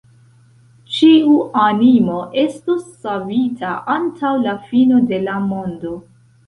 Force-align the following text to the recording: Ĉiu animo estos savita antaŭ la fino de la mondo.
Ĉiu 0.95 1.35
animo 1.65 2.17
estos 2.45 2.89
savita 3.05 3.77
antaŭ 3.99 4.35
la 4.49 4.59
fino 4.73 5.09
de 5.15 5.25
la 5.31 5.41
mondo. 5.55 5.99